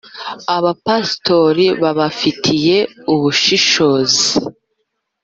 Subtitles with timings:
[0.55, 2.77] Abapasitori ba babifitiye
[3.13, 4.27] ubushobozi